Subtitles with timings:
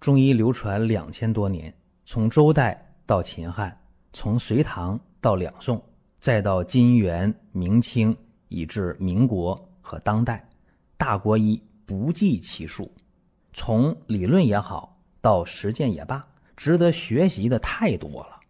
[0.00, 1.72] 中医流传两千多年，
[2.06, 3.78] 从周代到秦汉，
[4.14, 5.80] 从隋唐到两宋，
[6.18, 8.16] 再到金元明清，
[8.48, 10.42] 以至民国和当代，
[10.96, 12.90] 大国医不计其数。
[13.52, 16.26] 从理论也好，到实践也罢，
[16.56, 18.40] 值得学习的太多了。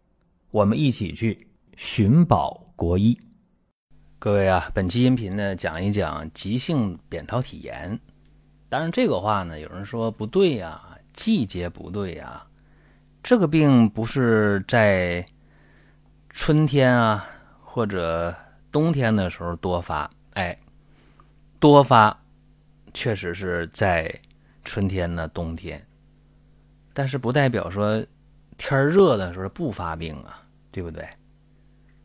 [0.52, 3.18] 我们一起去寻宝国医。
[4.20, 7.98] 各位啊，本期音频呢，讲一讲急性扁桃体炎。
[8.68, 10.80] 当然，这个话呢，有人说不对呀，
[11.12, 12.46] 季节不对呀。
[13.22, 15.24] 这个病不是在
[16.30, 17.28] 春天啊
[17.60, 18.34] 或者
[18.72, 20.56] 冬天的时候多发，哎，
[21.58, 22.18] 多发
[22.94, 24.12] 确实是在
[24.64, 25.86] 春天呢、冬天，
[26.92, 28.04] 但是不代表说
[28.56, 31.06] 天热的时候不发病啊，对不对？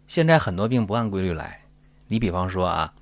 [0.07, 1.61] 现在很多病不按规律来，
[2.07, 2.93] 你比方说啊，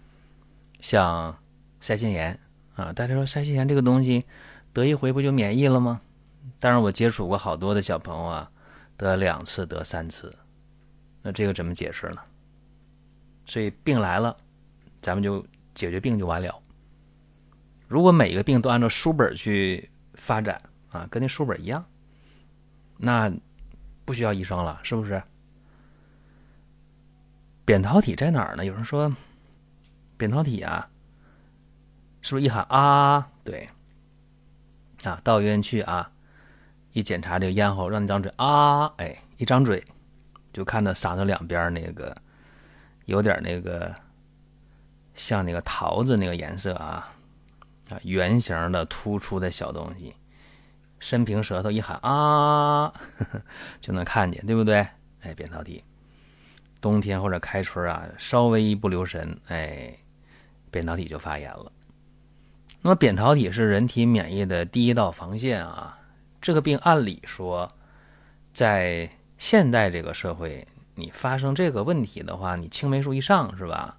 [0.80, 1.35] 像
[1.81, 2.39] 腮腺炎。
[2.75, 4.25] 啊，大家说腮腺炎这个东西
[4.73, 6.01] 得一回不就免疫了吗？
[6.59, 8.52] 但是，我接触过好多的小朋友啊，
[8.97, 10.33] 得两次、得三次，
[11.21, 12.17] 那这个怎么解释呢？
[13.45, 14.35] 所以病来了，
[15.02, 16.61] 咱们就解决病就完了。
[17.88, 21.85] 如果每个病都按照书本去发展啊，跟那书本一样，
[22.97, 23.31] 那
[24.03, 25.21] 不需要医生了，是不是？
[27.65, 28.65] 扁桃体在哪儿呢？
[28.65, 29.13] 有人说，
[30.17, 30.89] 扁桃体啊。
[32.21, 33.30] 是不是一喊啊？
[33.43, 33.69] 对，
[35.03, 36.09] 啊，到医院去啊，
[36.93, 39.83] 一检查这个咽喉，让你张嘴啊，哎，一张嘴
[40.51, 42.15] 就看到嗓子两边那个
[43.05, 43.93] 有点那个
[45.13, 47.11] 像那个桃子那个颜色啊
[47.89, 50.15] 啊，圆形的突出的小东西，
[50.99, 52.93] 伸平舌头一喊啊，
[53.81, 54.87] 就能看见，对不对？
[55.21, 55.83] 哎，扁桃体，
[56.79, 59.93] 冬天或者开春啊，稍微一不留神，哎，
[60.71, 61.71] 扁桃体就发炎了。
[62.86, 65.98] 那么扁桃体是人体免疫的第一道防线啊，
[66.42, 67.72] 这个病按理说，
[68.53, 73.98] 在现代这个社会，你发生这个问题的话，你青霉素一上是吧？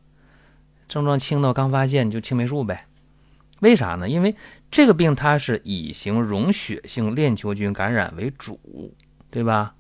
[0.87, 2.87] 症状轻到刚发现就青霉素呗？
[3.61, 4.07] 为啥呢？
[4.07, 4.37] 因为
[4.71, 8.61] 这个病它是乙型溶血性链球菌感染为主，
[9.31, 9.75] 对吧？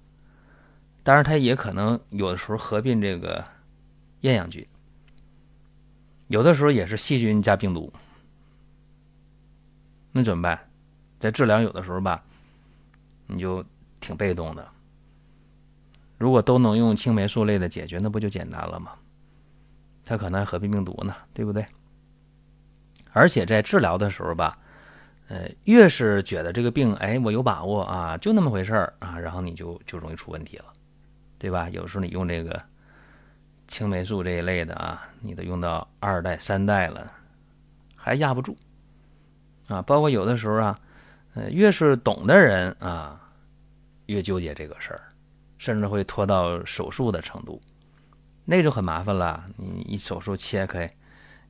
[1.03, 3.44] 当然它也可能有的时候合并这个
[4.22, 4.66] 厌氧菌，
[6.28, 7.93] 有的时候也是细菌加病毒。
[10.16, 10.70] 那怎么办？
[11.19, 12.22] 在治疗有的时候吧，
[13.26, 13.64] 你就
[13.98, 14.64] 挺被动的。
[16.19, 18.92] 如果都能用青霉素类的解决，那不就简单了吗？
[20.04, 21.66] 它可能还合并病毒呢，对不对？
[23.12, 24.56] 而且在治疗的时候吧，
[25.26, 30.66] 呃，越是觉得这个病，哎，我有把握啊，就那么回事儿啊，然后你就就容易出问题了，
[31.38, 31.69] 对吧？
[31.70, 32.62] 有时候你用这个
[33.66, 37.10] 青霉素这一类的啊，你都用到二代、三代了，
[37.96, 38.56] 还压不住。
[39.69, 40.78] 啊，包括有的时候啊，
[41.34, 43.20] 呃，越是懂的人啊，
[44.06, 45.00] 越纠结这个事儿，
[45.58, 47.60] 甚至会拖到手术的程度，
[48.44, 49.44] 那就很麻烦了。
[49.56, 50.91] 你一手术切开，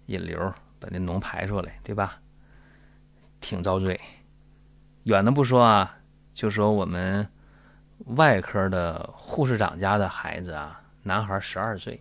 [0.06, 0.38] 引流
[0.78, 2.20] 把那脓排出来，对吧？
[3.40, 4.00] 挺遭罪。
[5.02, 5.98] 远的不说啊，
[6.32, 7.28] 就说我们
[8.16, 12.00] 外科的护士长家的孩子啊，男孩十二岁，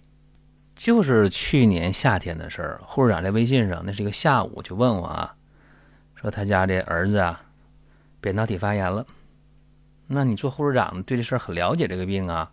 [0.76, 2.82] 就是去年夏天的事儿。
[2.84, 5.36] 护士长在微信上，那是一个下午，就问我啊。
[6.24, 7.44] 说他家这儿子啊，
[8.22, 9.06] 扁桃体发炎了。
[10.08, 12.50] 那你做护士长对这事儿很了解这个病啊。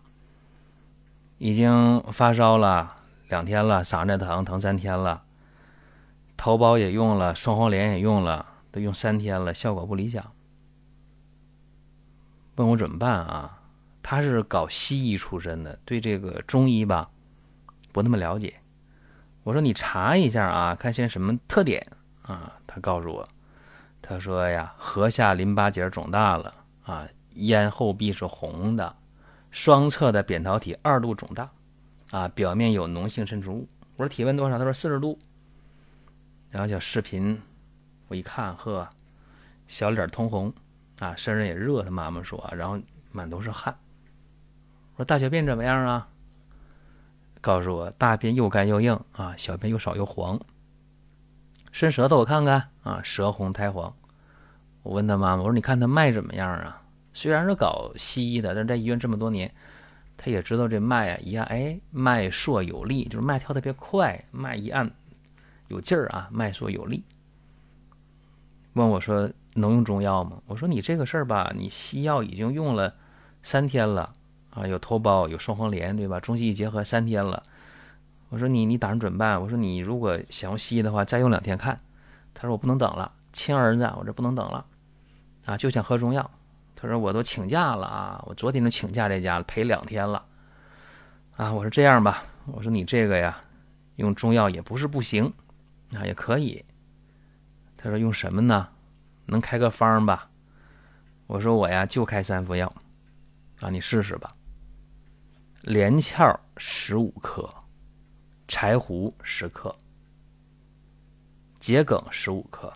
[1.37, 2.97] 已经发烧了
[3.29, 5.23] 两天了，嗓子疼疼三天了，
[6.35, 10.33] 头孢也用了，双黄连也用了，都用三天了，效果不理想。
[12.57, 13.57] 问我怎么办啊？
[14.03, 17.09] 他是搞西医出身的，对这个中医吧
[17.93, 18.53] 不那么了解。
[19.43, 21.87] 我说你查一下啊，看现在什么特点
[22.23, 22.51] 啊？
[22.67, 23.25] 他告诉我。
[24.01, 26.53] 他说呀，颌下淋巴结肿大了
[26.83, 28.95] 啊，咽后壁是红的，
[29.51, 31.49] 双侧的扁桃体二度肿大，
[32.09, 33.67] 啊，表面有脓性渗出物。
[33.95, 34.57] 我说体温多少？
[34.57, 35.17] 他说四十度。
[36.49, 37.41] 然后叫视频，
[38.09, 38.89] 我一看，呵，
[39.67, 40.53] 小脸通红，
[40.99, 41.81] 啊，身上也热。
[41.83, 42.77] 他妈妈说，然后
[43.11, 43.73] 满都是汗。
[44.95, 46.09] 我说大小便怎么样啊？
[47.39, 50.37] 告诉我大便又干又硬啊，小便又少又黄。
[51.71, 53.95] 伸舌头我看看啊，舌红苔黄。
[54.83, 56.81] 我问他妈妈，我说你看他脉怎么样啊？
[57.13, 59.53] 虽然是搞西医的，但是在医院这么多年，
[60.17, 64.89] 他也知道这脉啊一按，哎，脉硕有力，就是脉跳特别快，脉一按
[65.67, 67.03] 有劲儿啊，脉硕有力。
[68.73, 70.41] 问我说能用中药吗？
[70.47, 72.93] 我说你这个事儿吧，你西药已经用了
[73.43, 74.13] 三天了
[74.51, 76.19] 啊，有头孢，有双黄连，对吧？
[76.19, 77.43] 中西医结合三天了。
[78.29, 79.41] 我说你你打算怎么办？
[79.41, 81.77] 我说你如果想用西医的话，再用两天看。
[82.33, 84.65] 他说我不能等了，亲儿子，我这不能等了，
[85.51, 86.31] 啊，就想喝中药。
[86.75, 90.25] 他说我都请假了啊，我昨天就请假在家了，陪两天了。
[91.35, 93.37] 啊，我说这样吧，我说你这个呀，
[93.97, 95.25] 用中药也不是不行，
[95.93, 96.63] 啊也可以。
[97.75, 98.69] 他说用什么呢？
[99.25, 100.29] 能开个方吧？
[101.27, 102.73] 我说我呀就开三副药，
[103.59, 104.33] 啊你试试吧。
[105.63, 107.53] 连翘十五克，
[108.47, 109.75] 柴胡十克，
[111.59, 112.71] 桔梗十五克，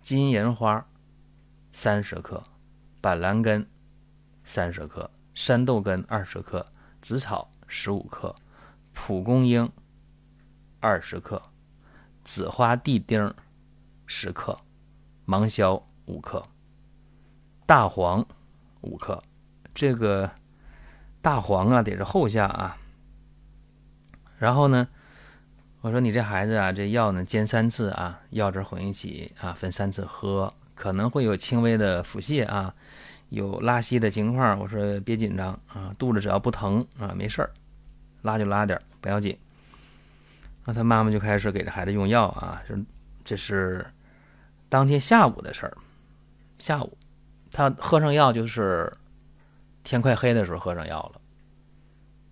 [0.00, 0.84] 金银花
[1.74, 2.42] 三十克，
[3.02, 3.68] 板蓝根
[4.44, 6.64] 三十克，山豆根二十克，
[7.02, 8.34] 紫草十五克，
[8.94, 9.70] 蒲公英
[10.78, 11.42] 二十克，
[12.24, 13.34] 紫花地丁
[14.06, 14.56] 十克，
[15.26, 16.42] 芒硝五克，
[17.66, 18.24] 大黄
[18.80, 19.22] 五克，
[19.74, 20.30] 这个。
[21.20, 22.76] 大黄啊，得是后下啊。
[24.36, 24.86] 然后呢，
[25.80, 32.74] 我说你这孩子啊，这药呢煎三次啊，药汁混一起啊，分三次喝，可能会有轻微的腹泻啊，
[33.28, 34.58] 有拉稀的情况。
[34.58, 37.50] 我说别紧张啊，肚子只要不疼啊，没事儿，
[38.22, 39.38] 拉就拉点儿不要紧。
[40.64, 42.74] 那他妈妈就开始给这孩子用药啊，这
[43.24, 43.86] 这是
[44.68, 45.76] 当天下午的事儿。
[46.58, 46.96] 下午
[47.50, 48.92] 他喝上药就是。
[49.86, 51.20] 天快黑的时候喝上药了，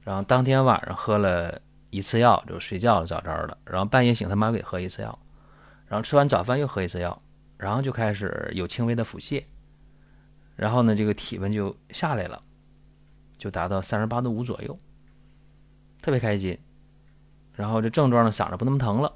[0.00, 1.60] 然后当天晚上喝了
[1.90, 3.58] 一次药就睡觉了，早早的。
[3.66, 5.18] 然后半夜醒，他妈给喝一次药，
[5.86, 7.20] 然后吃完早饭又喝一次药，
[7.62, 9.44] 然后就开始有轻微的腹泻，
[10.56, 12.42] 然后呢，这个体温就下来了，
[13.36, 14.76] 就达到三十八度五左右，
[16.02, 16.58] 特别开心。
[17.54, 19.12] 然后这症状呢，嗓子不那么疼了，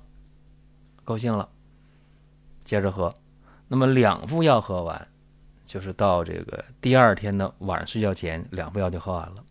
[1.05, 1.49] 高兴了，
[2.65, 3.13] 接着喝。
[3.67, 5.09] 那么两副药喝完。
[5.67, 9.45] 就是到这个第二天的晚上睡觉前，两副药就喝完了。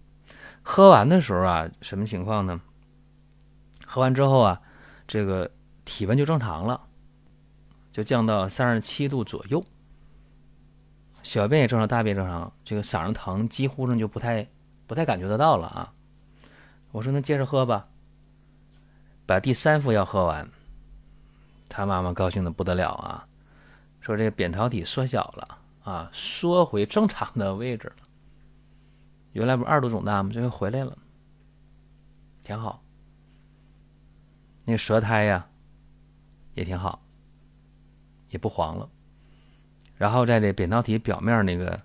[0.63, 2.62] 喝完的时候啊，什么情况呢？
[3.86, 4.62] 喝完之后啊，
[5.06, 5.51] 这个
[5.83, 6.84] 体温就正常了，
[7.95, 9.63] 就降到三十七度左右，
[11.24, 14.45] 小便也正常，大便正常，这个嗓子疼几乎上就不太
[14.86, 15.94] 不太感觉得到了啊。
[16.92, 17.88] 我说那接着喝吧，
[19.25, 20.51] 把第三副药喝完，
[21.69, 23.25] 他妈妈高兴的不得了啊，
[24.01, 25.59] 说这个扁桃体缩小了。
[25.86, 27.95] 啊，缩回正常的位置了。
[29.31, 30.31] 原来不是二度肿大吗？
[30.33, 30.97] 这回回来了，
[32.44, 32.83] 挺好。
[34.65, 35.47] 那舌苔呀，
[36.56, 37.05] 也挺好，
[38.30, 38.89] 也不黄了。
[39.98, 41.80] 然后在这扁桃体表面那个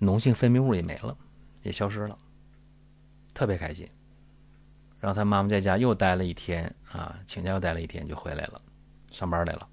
[0.00, 1.16] 脓性分泌物也没了，
[1.62, 2.18] 也消失了，
[3.34, 3.88] 特别开心。
[5.00, 8.60] 然后他妈妈在家又待了一天啊，请假又待了一天，就回来了，
[9.10, 9.68] 上班来了，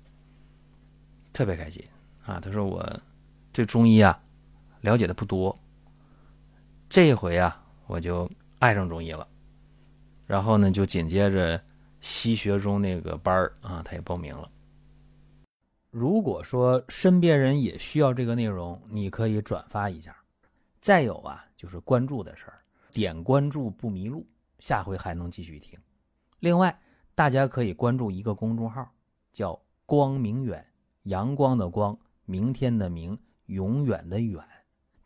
[1.33, 1.83] 特别开心
[2.25, 2.39] 啊。
[2.39, 3.01] 他说我。
[3.55, 4.21] 对中医啊，
[4.81, 5.57] 了解的不多。
[6.89, 8.29] 这一回啊，我就
[8.59, 9.25] 爱上中医了。
[10.27, 11.63] 然后呢，就紧接着
[12.01, 14.51] 西学中那个班儿啊，他也报名了。
[15.97, 20.13] 如果说身边人也需要这个内容，你可以转发一下。
[20.81, 22.59] 再有啊，就是关注的事儿，
[22.91, 24.27] 点关注不迷路，
[24.59, 25.79] 下回还能继续听。
[26.39, 26.77] 另外，
[27.15, 28.85] 大家可以关注一个公众号，
[29.31, 29.57] 叫
[29.87, 30.67] “光明远”，
[31.03, 33.17] 阳光的光，明天的明。
[33.45, 34.43] 永远的远，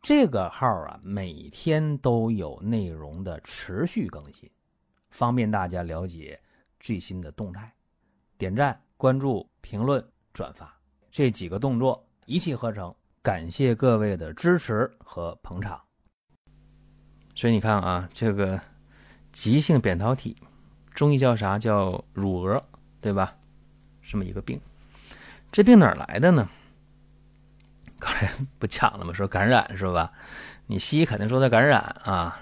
[0.01, 4.49] 这个号啊，每天都有内容的持续更新，
[5.11, 6.41] 方便大家了解
[6.79, 7.71] 最新的动态。
[8.39, 10.03] 点赞、关注、评论、
[10.33, 10.73] 转发
[11.11, 15.79] 这几个动作一气呵成，感谢各位的支持和捧场。
[17.35, 18.59] 所以你看啊，这个
[19.31, 20.35] 急性扁桃体，
[20.93, 21.57] 中医叫啥？
[21.57, 22.61] 叫乳蛾，
[23.01, 23.35] 对吧？
[24.03, 24.59] 这么一个病，
[25.51, 26.49] 这病哪来的呢？
[27.97, 29.13] 刚才不讲了吗？
[29.13, 30.11] 说感染是吧？
[30.67, 32.37] 你西医肯定说的感染啊，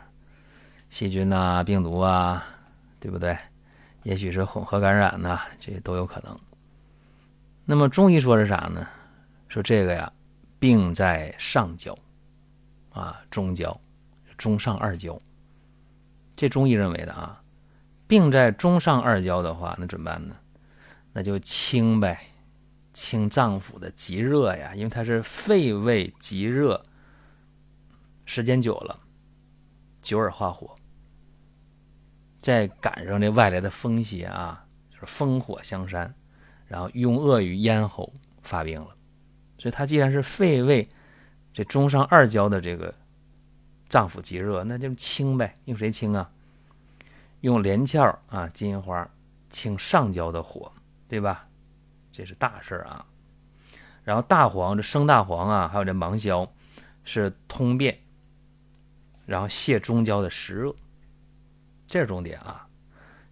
[0.89, 2.43] 细菌呐、病毒啊，
[2.99, 3.37] 对不对？
[4.03, 6.39] 也许是混合感染呐，这都有可能。
[7.69, 8.87] 那么中医说是啥呢？
[9.49, 10.09] 说这个呀，
[10.57, 11.93] 病在上焦
[12.91, 13.77] 啊，中焦、
[14.37, 15.19] 中上二焦。
[16.33, 17.43] 这中医认为的啊，
[18.07, 20.35] 病在中上二焦的话，那怎么办呢？
[21.11, 22.17] 那就清呗。
[22.93, 26.81] 清脏腑的积热呀，因为它是肺胃积热，
[28.25, 28.99] 时间久了，
[30.01, 30.73] 久而化火，
[32.41, 36.11] 再赶上这外来的风邪啊，就是风火相山，
[36.67, 38.95] 然后用恶于咽喉发病了。
[39.57, 40.87] 所以它既然是肺胃
[41.53, 42.93] 这中上二焦的这个
[43.89, 45.57] 脏腑积热，那就清呗。
[45.65, 46.29] 用谁清啊？
[47.41, 49.09] 用连翘啊，金银花
[49.49, 50.71] 清上焦的火，
[51.07, 51.47] 对吧？
[52.11, 53.05] 这是大事啊，
[54.03, 56.51] 然后大黄这生大黄啊，还有这芒硝，
[57.03, 57.95] 是通便，
[59.27, 60.75] 然后泻中焦的湿热，
[61.85, 62.66] 这是重点啊。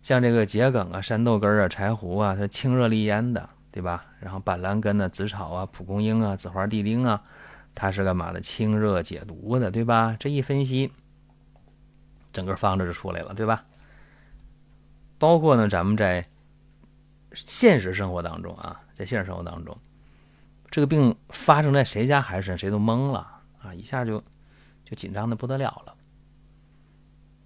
[0.05, 4.05] 像这个桔梗啊、山豆根啊、柴胡啊，它清热利咽的，对吧？
[4.19, 7.23] 然后板蓝根呢、紫草啊、蒲公英啊、紫花地丁啊，
[7.73, 8.39] 它是干嘛的？
[8.39, 10.15] 清热解毒的，对吧？
[10.19, 10.91] 这一分析，
[12.31, 13.65] 整个方子就出来了，对吧？
[15.17, 16.23] 包括呢，咱们在
[17.33, 19.75] 现实生活当中啊，在现实生活当中，
[20.69, 23.27] 这个病发生在谁家孩子身，谁都懵了
[23.59, 24.23] 啊，一下就
[24.83, 25.95] 就紧张的不得了了。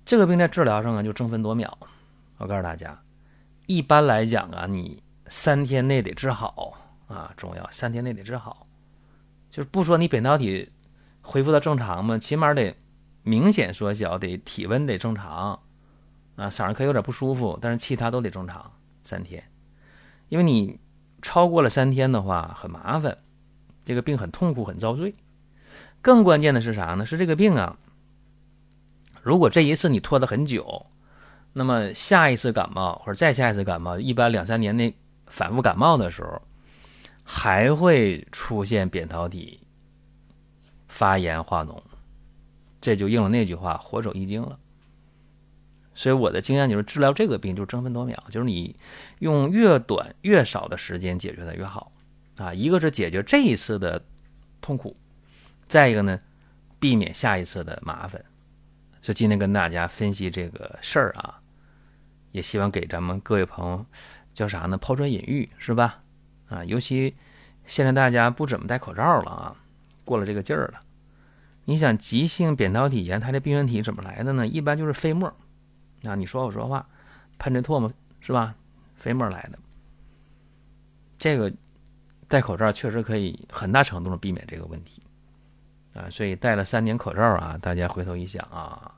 [0.03, 1.77] 这个病在治疗上啊，就争分夺秒。
[2.39, 2.99] 我告诉大家，
[3.67, 6.73] 一般来讲啊，你三天内得治好
[7.07, 8.65] 啊，重要，三天内得治好。
[9.51, 10.71] 就是不说你扁桃体
[11.21, 12.73] 恢复到正常嘛，起码得
[13.23, 15.59] 明显缩小，得体温得正常，
[16.37, 18.71] 啊，嗓子可以有点不舒服，但是其他都得正常
[19.03, 19.43] 三天。
[20.29, 20.79] 因为你
[21.21, 23.17] 超过了三天的话很麻烦，
[23.83, 25.13] 这个病很痛苦很遭罪。
[26.01, 27.05] 更关键的是啥呢？
[27.05, 27.77] 是这个病啊，
[29.21, 30.85] 如果这一次你拖得很久，
[31.53, 34.95] 那么下一次感冒或者再下一次感冒，一般两三年内
[35.27, 36.41] 反复感冒的时候。
[37.31, 39.59] 还会出现扁桃体
[40.87, 41.79] 发炎化脓，
[42.81, 44.57] 这就应了那句话“活走一经”了。
[45.93, 48.75] 所以我的经验就是，治疗这个病就争分夺秒，就是你
[49.19, 51.91] 用越短越少的时间解决它越好
[52.35, 52.51] 啊。
[52.51, 54.03] 一个是解决这一次的
[54.59, 54.97] 痛苦，
[55.67, 56.19] 再一个呢，
[56.79, 58.19] 避免下一次的麻烦。
[59.01, 61.41] 所以今天跟大家分析这个事儿啊，
[62.31, 63.85] 也希望给咱们各位朋友
[64.33, 64.77] 叫啥呢？
[64.77, 66.01] 抛砖引玉，是吧？
[66.47, 67.15] 啊，尤其
[67.65, 69.55] 现在大家不怎么戴口罩了啊，
[70.03, 70.79] 过了这个劲儿了。
[71.65, 74.47] 你想急性扁桃体炎，它的病原体怎么来的呢？
[74.47, 75.27] 一般就是飞沫
[76.03, 76.87] 啊，你说我说话
[77.37, 78.55] 喷着唾沫是吧？
[78.95, 79.59] 飞沫来的。
[81.17, 81.53] 这个
[82.27, 85.01] 戴口罩确实可以很大程度上避免这个问题
[85.93, 88.93] 啊，所以戴了三年口罩啊，大家回头一想啊，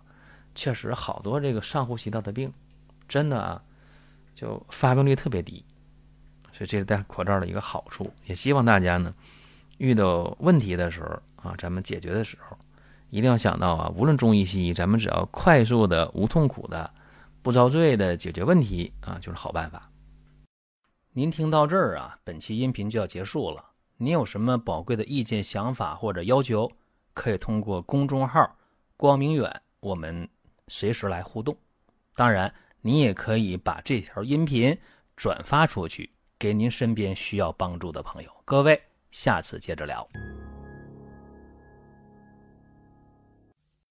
[0.53, 2.51] 确实好多这个上呼吸道的病，
[3.07, 3.61] 真的啊，
[4.33, 5.63] 就发病率特别低。
[6.53, 9.13] 所以这是戴口罩的一个好处，也希望大家呢，
[9.77, 12.57] 遇到问题的时候啊，咱们解决的时候，
[13.09, 16.91] 一定要想到啊，无论中医西医，咱们只要快速的、无痛苦的、
[17.41, 19.89] 不遭罪的解决问题啊，就是好办法。
[21.13, 23.65] 您听到这儿啊，本期音频就要结束了。
[23.97, 26.71] 您有什么宝贵的意见、想法或者要求，
[27.13, 28.57] 可以通过公众号
[28.97, 30.27] “光明远”我们
[30.67, 31.55] 随时来互动。
[32.15, 34.77] 当然，您也可以把这条音频
[35.15, 36.11] 转发出去。
[36.39, 40.09] 给您身边需要帮助的朋友，各位，下次接着聊。